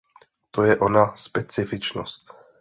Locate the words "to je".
0.57-0.77